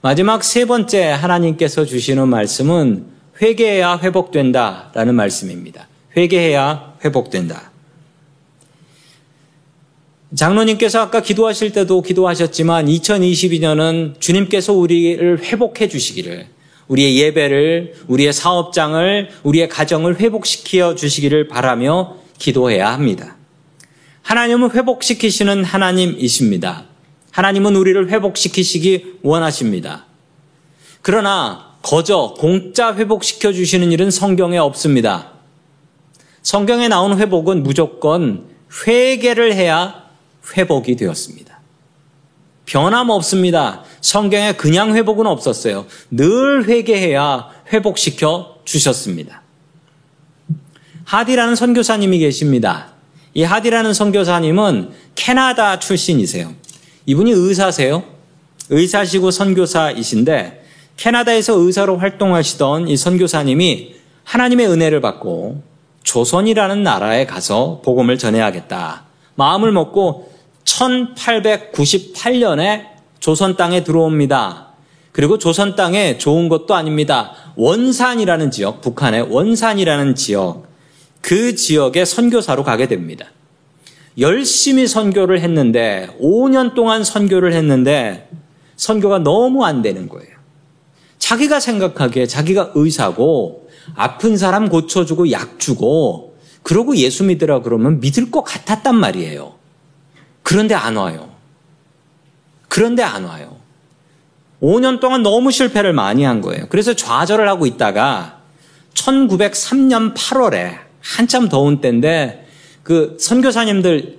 마지막 0.00 0.44
세 0.44 0.64
번째 0.64 1.06
하나님께서 1.06 1.84
주시는 1.84 2.28
말씀은 2.28 3.06
회개해야 3.42 3.98
회복된다라는 4.00 5.12
말씀입니다. 5.12 5.88
회개해야 6.16 6.98
회복된다. 7.04 7.72
장로님께서 10.36 11.00
아까 11.00 11.22
기도하실 11.22 11.72
때도 11.72 12.02
기도하셨지만 12.02 12.86
2022년은 12.86 14.20
주님께서 14.20 14.74
우리를 14.74 15.42
회복해 15.42 15.88
주시기를 15.88 16.46
우리의 16.88 17.18
예배를, 17.18 17.94
우리의 18.06 18.32
사업장을, 18.32 19.30
우리의 19.42 19.68
가정을 19.68 20.20
회복시켜 20.20 20.94
주시기를 20.94 21.48
바라며 21.48 22.18
기도해야 22.38 22.92
합니다. 22.92 23.36
하나님은 24.22 24.70
회복시키시는 24.72 25.64
하나님이십니다. 25.64 26.84
하나님은 27.32 27.74
우리를 27.74 28.10
회복시키시기 28.10 29.14
원하십니다. 29.22 30.04
그러나 31.02 31.76
거저 31.82 32.34
공짜 32.38 32.94
회복시켜 32.94 33.52
주시는 33.52 33.90
일은 33.90 34.10
성경에 34.10 34.58
없습니다. 34.58 35.32
성경에 36.42 36.88
나온 36.88 37.18
회복은 37.18 37.62
무조건 37.62 38.44
회개를 38.86 39.54
해야 39.54 40.05
회복이 40.56 40.96
되었습니다. 40.96 41.56
변함없습니다. 42.66 43.84
성경에 44.00 44.52
그냥 44.52 44.94
회복은 44.94 45.26
없었어요. 45.26 45.86
늘 46.10 46.68
회개해야 46.68 47.48
회복시켜 47.72 48.56
주셨습니다. 48.64 49.42
하디라는 51.04 51.54
선교사님이 51.54 52.18
계십니다. 52.18 52.88
이 53.34 53.44
하디라는 53.44 53.94
선교사님은 53.94 54.90
캐나다 55.14 55.78
출신이세요. 55.78 56.52
이분이 57.06 57.30
의사세요. 57.30 58.02
의사시고 58.70 59.30
선교사이신데 59.30 60.64
캐나다에서 60.96 61.54
의사로 61.54 61.98
활동하시던 61.98 62.88
이 62.88 62.96
선교사님이 62.96 63.94
하나님의 64.24 64.66
은혜를 64.66 65.00
받고 65.00 65.62
조선이라는 66.02 66.82
나라에 66.82 67.26
가서 67.26 67.80
복음을 67.84 68.18
전해야겠다. 68.18 69.04
마음을 69.36 69.70
먹고 69.70 70.32
1898년에 70.76 72.86
조선 73.18 73.56
땅에 73.56 73.82
들어옵니다. 73.82 74.74
그리고 75.12 75.38
조선 75.38 75.74
땅에 75.76 76.18
좋은 76.18 76.50
것도 76.50 76.74
아닙니다. 76.74 77.32
원산이라는 77.56 78.50
지역, 78.50 78.82
북한의 78.82 79.28
원산이라는 79.30 80.14
지역, 80.14 80.66
그 81.22 81.54
지역에 81.54 82.04
선교사로 82.04 82.64
가게 82.64 82.86
됩니다. 82.86 83.24
열심히 84.18 84.86
선교를 84.86 85.40
했는데, 85.40 86.08
5년 86.20 86.74
동안 86.74 87.02
선교를 87.04 87.54
했는데, 87.54 88.28
선교가 88.76 89.20
너무 89.20 89.64
안 89.64 89.80
되는 89.82 90.08
거예요. 90.08 90.36
자기가 91.18 91.60
생각하기에 91.60 92.26
자기가 92.26 92.72
의사고, 92.74 93.70
아픈 93.94 94.36
사람 94.36 94.68
고쳐주고 94.68 95.30
약 95.32 95.58
주고, 95.58 96.36
그러고 96.62 96.94
예수 96.96 97.24
믿으라 97.24 97.62
그러면 97.62 98.00
믿을 98.00 98.30
것 98.30 98.42
같았단 98.42 98.94
말이에요. 98.94 99.54
그런데 100.46 100.76
안 100.76 100.94
와요. 100.94 101.28
그런데 102.68 103.02
안 103.02 103.24
와요. 103.24 103.56
5년 104.62 105.00
동안 105.00 105.24
너무 105.24 105.50
실패를 105.50 105.92
많이 105.92 106.22
한 106.22 106.40
거예요. 106.40 106.66
그래서 106.68 106.94
좌절을 106.94 107.48
하고 107.48 107.66
있다가 107.66 108.38
1903년 108.94 110.14
8월에 110.14 110.78
한참 111.00 111.48
더운 111.48 111.80
때인데 111.80 112.46
그 112.84 113.16
선교사님들 113.18 114.18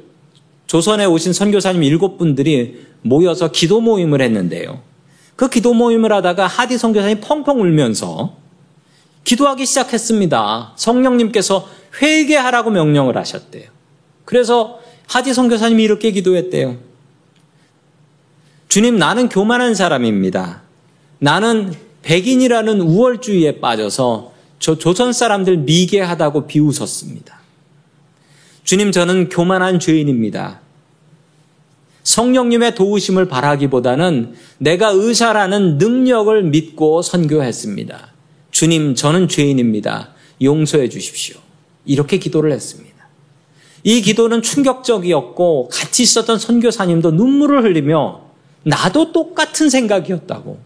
조선에 0.65 1.05
오신 1.05 1.31
선교사님 1.31 1.81
일곱 1.83 2.17
분들이 2.17 2.85
모여서 3.03 3.49
기도 3.49 3.79
모임을 3.79 4.21
했는데요. 4.21 4.81
그 5.37 5.47
기도 5.47 5.73
모임을 5.73 6.11
하다가 6.11 6.45
하디 6.45 6.77
선교사님 6.77 7.21
펑펑 7.21 7.61
울면서 7.61 8.35
기도하기 9.23 9.65
시작했습니다. 9.65 10.73
성령님께서 10.75 11.69
회개하라고 12.01 12.71
명령을 12.71 13.15
하셨대요. 13.15 13.69
그래서 14.25 14.81
하디 15.07 15.33
선교사님이 15.33 15.83
이렇게 15.83 16.11
기도했대요. 16.11 16.77
주님, 18.67 18.97
나는 18.97 19.29
교만한 19.29 19.73
사람입니다. 19.73 20.61
나는 21.19 21.73
백인이라는 22.03 22.81
우월주의에 22.81 23.59
빠져서 23.59 24.33
저 24.59 24.77
조선 24.77 25.13
사람들 25.13 25.57
미개하다고 25.57 26.47
비웃었습니다. 26.47 27.37
주님, 28.63 28.91
저는 28.91 29.29
교만한 29.29 29.79
죄인입니다. 29.79 30.61
성령님의 32.03 32.75
도우심을 32.75 33.27
바라기보다는 33.27 34.35
내가 34.59 34.89
의사라는 34.89 35.77
능력을 35.77 36.43
믿고 36.43 37.01
선교했습니다. 37.01 38.13
주님, 38.51 38.95
저는 38.95 39.27
죄인입니다. 39.27 40.13
용서해 40.41 40.89
주십시오. 40.89 41.37
이렇게 41.85 42.17
기도를 42.17 42.51
했습니다. 42.51 42.86
이 43.83 44.01
기도는 44.01 44.41
충격적이었고 44.41 45.69
같이 45.71 46.03
있었던 46.03 46.39
선교사님도 46.39 47.11
눈물을 47.11 47.63
흘리며 47.63 48.21
나도 48.63 49.11
똑같은 49.11 49.69
생각이었다고. 49.69 50.59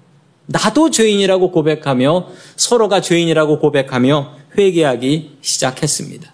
나도 0.48 0.90
죄인이라고 0.90 1.52
고백하며 1.52 2.28
서로가 2.56 3.02
죄인이라고 3.02 3.60
고백하며 3.60 4.36
회개하기 4.58 5.38
시작했습니다. 5.42 6.34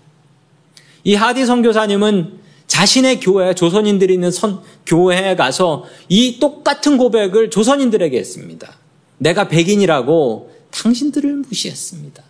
이 1.03 1.15
하디 1.15 1.45
선교사님은 1.45 2.39
자신의 2.67 3.21
교회, 3.21 3.53
조선인들이 3.53 4.13
있는 4.13 4.29
선, 4.31 4.59
교회에 4.85 5.35
가서 5.35 5.85
이 6.09 6.39
똑같은 6.39 6.97
고백을 6.97 7.49
조선인들에게 7.49 8.17
했습니다. 8.17 8.73
내가 9.17 9.47
백인이라고 9.47 10.51
당신들을 10.71 11.43
무시했습니다. 11.47 12.23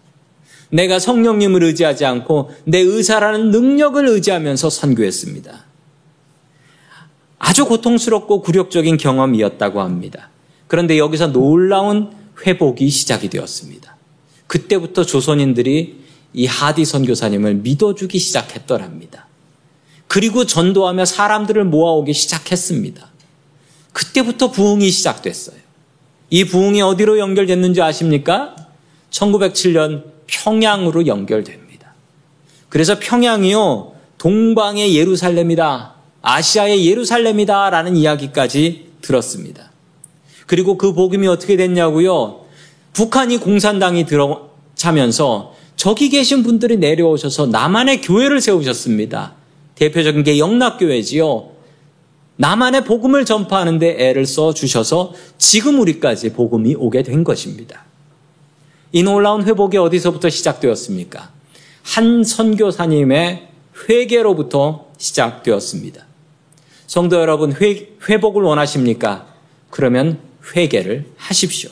내가 0.69 0.99
성령님을 0.99 1.63
의지하지 1.63 2.05
않고 2.05 2.51
내 2.65 2.79
의사라는 2.79 3.51
능력을 3.51 4.05
의지하면서 4.07 4.69
선교했습니다. 4.69 5.65
아주 7.39 7.65
고통스럽고 7.65 8.41
굴욕적인 8.41 8.97
경험이었다고 8.97 9.81
합니다. 9.81 10.29
그런데 10.67 10.97
여기서 10.97 11.27
놀라운 11.27 12.11
회복이 12.45 12.89
시작이 12.89 13.29
되었습니다. 13.29 13.95
그때부터 14.47 15.05
조선인들이 15.05 16.07
이 16.33 16.45
하디 16.45 16.85
선교사님을 16.85 17.55
믿어주기 17.55 18.19
시작했더랍니다. 18.19 19.27
그리고 20.07 20.45
전도하며 20.45 21.05
사람들을 21.05 21.65
모아오기 21.65 22.13
시작했습니다. 22.13 23.07
그때부터 23.93 24.51
부흥이 24.51 24.89
시작됐어요. 24.89 25.57
이 26.29 26.43
부흥이 26.43 26.81
어디로 26.81 27.17
연결됐는지 27.19 27.81
아십니까? 27.81 28.55
1907년 29.11 30.16
평양으로 30.27 31.07
연결됩니다. 31.07 31.93
그래서 32.69 32.99
평양이요, 32.99 33.93
동방의 34.17 34.95
예루살렘이다. 34.95 35.93
아시아의 36.21 36.85
예루살렘이다. 36.85 37.69
라는 37.69 37.95
이야기까지 37.95 38.89
들었습니다. 39.01 39.71
그리고 40.45 40.77
그 40.77 40.93
복음이 40.93 41.27
어떻게 41.27 41.55
됐냐고요? 41.57 42.41
북한이 42.93 43.37
공산당이 43.37 44.05
들어차면서 44.05 45.53
저기 45.75 46.09
계신 46.09 46.43
분들이 46.43 46.77
내려오셔서 46.77 47.47
남한의 47.47 48.01
교회를 48.01 48.41
세우셨습니다. 48.41 49.33
대표적인 49.75 50.23
게 50.23 50.39
영락교회지요. 50.39 51.49
남한의 52.37 52.83
복음을 52.85 53.25
전파하는데 53.25 53.97
애를 53.99 54.25
써 54.25 54.53
주셔서 54.53 55.13
지금 55.37 55.79
우리까지 55.79 56.33
복음이 56.33 56.75
오게 56.75 57.03
된 57.03 57.23
것입니다. 57.23 57.86
이 58.97 59.03
놀라운 59.03 59.43
회복이 59.43 59.77
어디서부터 59.77 60.27
시작되었습니까? 60.27 61.29
한 61.83 62.23
선교사님의 62.23 63.47
회개로부터 63.87 64.87
시작되었습니다. 64.97 66.03
성도 66.87 67.17
여러분, 67.17 67.53
회, 67.61 67.89
회복을 68.09 68.41
원하십니까? 68.41 69.27
그러면 69.69 70.17
회개를 70.55 71.05
하십시오. 71.15 71.69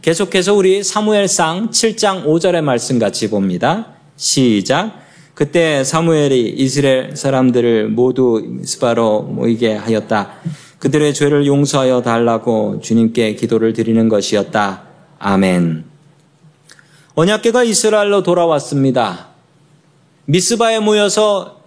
계속해서 0.00 0.54
우리 0.54 0.82
사무엘상 0.82 1.72
7장 1.72 2.24
5절의 2.24 2.62
말씀 2.62 2.98
같이 2.98 3.28
봅니다. 3.28 3.88
시작. 4.16 5.02
그때 5.34 5.84
사무엘이 5.84 6.54
이스라엘 6.56 7.14
사람들을 7.14 7.90
모두 7.90 8.60
스바로 8.64 9.20
모이게 9.20 9.74
하였다. 9.74 10.30
그들의 10.78 11.12
죄를 11.12 11.46
용서하여 11.46 12.00
달라고 12.00 12.80
주님께 12.80 13.34
기도를 13.34 13.74
드리는 13.74 14.08
것이었다. 14.08 14.84
아멘. 15.18 15.95
언약계가 17.16 17.64
이스라엘로 17.64 18.22
돌아왔습니다. 18.22 19.28
미스바에 20.26 20.80
모여서 20.80 21.62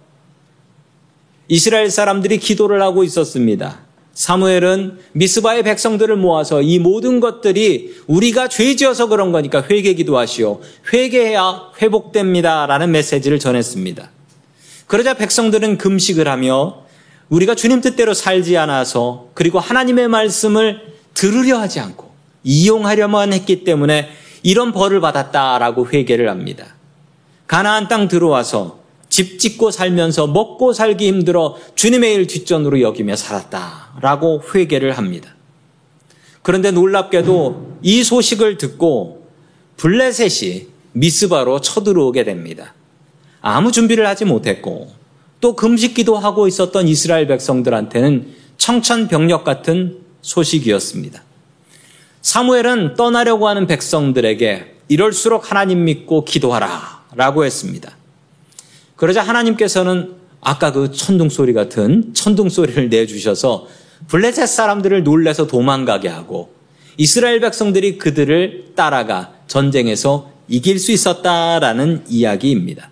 이스라엘 1.48 1.90
사람들이 1.90 2.38
기도를 2.38 2.80
하고 2.80 3.02
있었습니다. 3.02 3.80
사무엘은 4.14 5.00
미스바의 5.12 5.64
백성들을 5.64 6.14
모아서 6.16 6.62
이 6.62 6.78
모든 6.78 7.18
것들이 7.18 7.96
우리가 8.06 8.46
죄지어서 8.46 9.08
그런 9.08 9.32
거니까 9.32 9.60
회개 9.68 9.94
기도하시오. 9.94 10.60
회개해야 10.92 11.72
회복됩니다. 11.82 12.66
라는 12.66 12.92
메시지를 12.92 13.40
전했습니다. 13.40 14.08
그러자 14.86 15.14
백성들은 15.14 15.78
금식을 15.78 16.28
하며 16.28 16.84
우리가 17.28 17.56
주님 17.56 17.80
뜻대로 17.80 18.14
살지 18.14 18.56
않아서 18.56 19.30
그리고 19.34 19.58
하나님의 19.58 20.06
말씀을 20.06 20.80
들으려 21.12 21.58
하지 21.58 21.80
않고 21.80 22.08
이용하려만 22.44 23.32
했기 23.32 23.64
때문에 23.64 24.19
이런 24.42 24.72
벌을 24.72 25.00
받았다라고 25.00 25.88
회개를 25.88 26.28
합니다. 26.28 26.74
가나안 27.46 27.88
땅 27.88 28.08
들어와서 28.08 28.80
집 29.08 29.38
짓고 29.38 29.70
살면서 29.70 30.28
먹고 30.28 30.72
살기 30.72 31.06
힘들어 31.06 31.56
주님의 31.74 32.14
일 32.14 32.26
뒷전으로 32.26 32.80
여기며 32.80 33.16
살았다라고 33.16 34.42
회개를 34.54 34.96
합니다. 34.96 35.34
그런데 36.42 36.70
놀랍게도 36.70 37.78
이 37.82 38.02
소식을 38.02 38.56
듣고 38.56 39.26
블레셋이 39.76 40.68
미스바로 40.92 41.60
쳐들어오게 41.60 42.24
됩니다. 42.24 42.74
아무 43.40 43.72
준비를 43.72 44.06
하지 44.06 44.24
못했고 44.24 44.92
또 45.40 45.56
금식기도 45.56 46.16
하고 46.18 46.46
있었던 46.46 46.86
이스라엘 46.86 47.26
백성들한테는 47.26 48.34
청천벽력 48.58 49.42
같은 49.42 50.00
소식이었습니다. 50.20 51.22
사무엘은 52.22 52.94
떠나려고 52.94 53.48
하는 53.48 53.66
백성들에게 53.66 54.76
이럴수록 54.88 55.50
하나님 55.50 55.84
믿고 55.84 56.24
기도하라 56.24 57.04
라고 57.14 57.44
했습니다. 57.44 57.96
그러자 58.96 59.22
하나님께서는 59.22 60.14
아까 60.40 60.72
그 60.72 60.92
천둥 60.92 61.28
소리 61.28 61.52
같은 61.52 62.12
천둥 62.14 62.48
소리를 62.48 62.88
내주셔서 62.88 63.66
블레셋 64.08 64.48
사람들을 64.48 65.04
놀래서 65.04 65.46
도망가게 65.46 66.08
하고 66.08 66.52
이스라엘 66.96 67.40
백성들이 67.40 67.98
그들을 67.98 68.72
따라가 68.74 69.32
전쟁에서 69.46 70.30
이길 70.48 70.78
수 70.78 70.92
있었다라는 70.92 72.04
이야기입니다. 72.08 72.90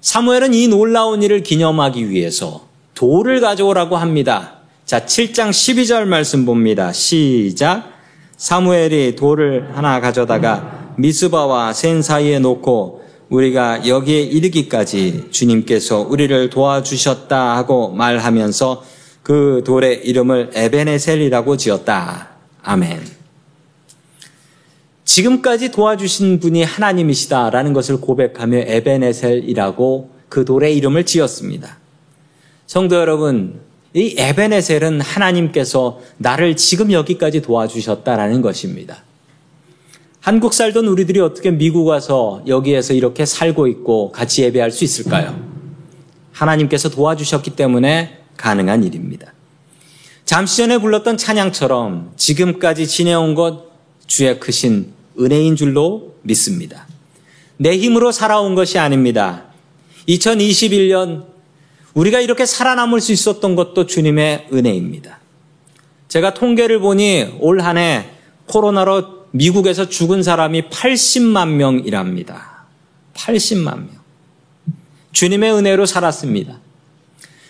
사무엘은 0.00 0.54
이 0.54 0.68
놀라운 0.68 1.22
일을 1.22 1.42
기념하기 1.42 2.08
위해서 2.08 2.66
돌을 2.94 3.40
가져오라고 3.40 3.96
합니다. 3.96 4.59
자, 4.90 5.06
7장 5.06 5.50
12절 5.50 6.04
말씀 6.06 6.44
봅니다. 6.44 6.92
시작. 6.92 7.92
사무엘이 8.36 9.14
돌을 9.14 9.76
하나 9.76 10.00
가져다가 10.00 10.94
미스바와 10.98 11.74
센 11.74 12.02
사이에 12.02 12.40
놓고 12.40 13.00
우리가 13.28 13.86
여기에 13.86 14.22
이르기까지 14.22 15.28
주님께서 15.30 16.00
우리를 16.00 16.50
도와주셨다 16.50 17.56
하고 17.56 17.92
말하면서 17.92 18.82
그 19.22 19.62
돌의 19.64 20.08
이름을 20.08 20.50
에베네셀이라고 20.54 21.56
지었다. 21.56 22.30
아멘. 22.64 23.00
지금까지 25.04 25.70
도와주신 25.70 26.40
분이 26.40 26.64
하나님이시다라는 26.64 27.74
것을 27.74 28.00
고백하며 28.00 28.58
에베네셀이라고 28.66 30.10
그 30.28 30.44
돌의 30.44 30.76
이름을 30.76 31.06
지었습니다. 31.06 31.78
성도 32.66 32.96
여러분, 32.96 33.69
이 33.92 34.14
에베네셀은 34.16 35.00
하나님께서 35.00 36.00
나를 36.18 36.56
지금 36.56 36.92
여기까지 36.92 37.42
도와주셨다라는 37.42 38.40
것입니다. 38.40 39.02
한국 40.20 40.54
살던 40.54 40.86
우리들이 40.86 41.18
어떻게 41.20 41.50
미국 41.50 41.86
와서 41.86 42.42
여기에서 42.46 42.92
이렇게 42.92 43.26
살고 43.26 43.66
있고 43.68 44.12
같이 44.12 44.42
예배할 44.42 44.70
수 44.70 44.84
있을까요? 44.84 45.42
하나님께서 46.32 46.88
도와주셨기 46.90 47.56
때문에 47.56 48.18
가능한 48.36 48.84
일입니다. 48.84 49.32
잠시 50.24 50.58
전에 50.58 50.78
불렀던 50.78 51.16
찬양처럼 51.16 52.12
지금까지 52.16 52.86
지내온 52.86 53.34
것 53.34 53.70
주의 54.06 54.38
크신 54.38 54.92
은혜인 55.18 55.56
줄로 55.56 56.14
믿습니다. 56.22 56.86
내 57.56 57.76
힘으로 57.76 58.12
살아온 58.12 58.54
것이 58.54 58.78
아닙니다. 58.78 59.44
2021년 60.08 61.29
우리가 61.94 62.20
이렇게 62.20 62.46
살아남을 62.46 63.00
수 63.00 63.12
있었던 63.12 63.56
것도 63.56 63.86
주님의 63.86 64.48
은혜입니다. 64.52 65.18
제가 66.08 66.34
통계를 66.34 66.80
보니 66.80 67.36
올 67.40 67.60
한 67.60 67.78
해 67.78 68.06
코로나로 68.46 69.26
미국에서 69.32 69.88
죽은 69.88 70.22
사람이 70.22 70.62
80만 70.70 71.50
명이랍니다. 71.50 72.64
80만 73.14 73.64
명. 73.76 73.88
주님의 75.12 75.52
은혜로 75.52 75.86
살았습니다. 75.86 76.58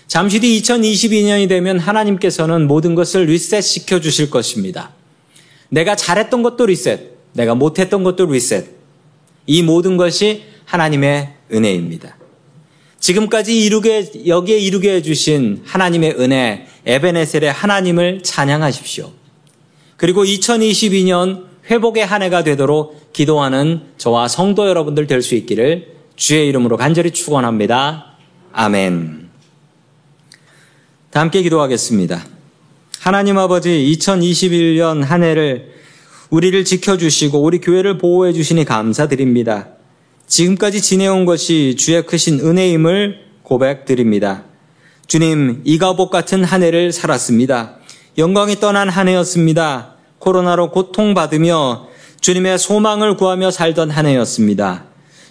잠시 0.06 0.40
뒤 0.40 0.60
2022년이 0.60 1.48
되면 1.48 1.78
하나님께서는 1.78 2.66
모든 2.66 2.94
것을 2.94 3.26
리셋 3.26 3.62
시켜 3.62 4.00
주실 4.00 4.28
것입니다. 4.28 4.90
내가 5.68 5.94
잘했던 5.94 6.42
것도 6.42 6.66
리셋, 6.66 7.00
내가 7.32 7.54
못했던 7.54 8.02
것도 8.02 8.26
리셋. 8.26 8.66
이 9.46 9.62
모든 9.62 9.96
것이 9.96 10.44
하나님의 10.64 11.32
은혜입니다. 11.52 12.16
지금까지 13.00 13.64
이루게, 13.64 14.26
여기에 14.26 14.58
이루게 14.58 14.94
해주신 14.96 15.62
하나님의 15.64 16.16
은혜, 16.20 16.66
에베네셀의 16.86 17.50
하나님을 17.52 18.22
찬양하십시오. 18.22 19.10
그리고 19.96 20.24
2022년 20.24 21.44
회복의 21.70 22.06
한 22.06 22.22
해가 22.22 22.44
되도록 22.44 23.12
기도하는 23.12 23.82
저와 23.98 24.28
성도 24.28 24.68
여러분들 24.68 25.06
될 25.06 25.22
수 25.22 25.34
있기를 25.34 25.96
주의 26.16 26.48
이름으로 26.48 26.76
간절히 26.76 27.10
축원합니다. 27.10 28.16
아멘. 28.52 29.30
다 31.10 31.20
함께 31.20 31.42
기도하겠습니다. 31.42 32.24
하나님 33.00 33.38
아버지 33.38 33.70
2021년 33.98 35.02
한 35.02 35.22
해를 35.22 35.72
우리를 36.28 36.64
지켜주시고 36.64 37.42
우리 37.42 37.60
교회를 37.60 37.98
보호해 37.98 38.32
주시니 38.32 38.64
감사드립니다. 38.64 39.68
지금까지 40.30 40.80
지내온 40.80 41.24
것이 41.26 41.74
주의 41.76 42.00
크신 42.06 42.38
은혜임을 42.38 43.18
고백드립니다. 43.42 44.44
주님, 45.08 45.60
이가복 45.64 46.10
같은 46.10 46.44
한 46.44 46.62
해를 46.62 46.92
살았습니다. 46.92 47.78
영광이 48.16 48.60
떠난 48.60 48.88
한 48.88 49.08
해였습니다. 49.08 49.96
코로나로 50.20 50.70
고통받으며 50.70 51.88
주님의 52.20 52.60
소망을 52.60 53.16
구하며 53.16 53.50
살던 53.50 53.90
한 53.90 54.06
해였습니다. 54.06 54.84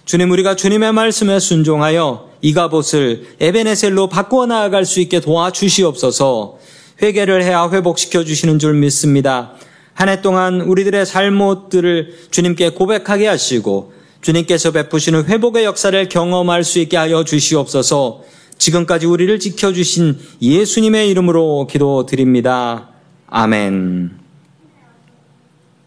주님 0.04 0.30
우리가 0.32 0.54
주님의 0.54 0.92
말씀에 0.92 1.38
순종하여 1.38 2.28
이가봇을 2.42 3.36
에베네셀로 3.40 4.08
바꾸어 4.08 4.44
나아갈 4.44 4.84
수 4.84 5.00
있게 5.00 5.20
도와주시옵소서 5.20 6.58
회개를 7.00 7.42
해야 7.42 7.70
회복시켜 7.70 8.24
주시는 8.24 8.58
줄 8.58 8.74
믿습니다. 8.74 9.52
한 9.94 10.08
해 10.08 10.20
동안 10.20 10.60
우리들의 10.60 11.06
잘못들을 11.06 12.14
주님께 12.30 12.70
고백하게 12.70 13.28
하시고 13.28 13.99
주님께서 14.20 14.72
베푸시는 14.72 15.24
회복의 15.26 15.64
역사를 15.64 16.08
경험할 16.08 16.64
수 16.64 16.78
있게 16.78 16.96
하여 16.96 17.24
주시옵소서 17.24 18.22
지금까지 18.58 19.06
우리를 19.06 19.38
지켜주신 19.38 20.18
예수님의 20.42 21.08
이름으로 21.08 21.66
기도드립니다. 21.66 22.90
아멘. 23.26 24.19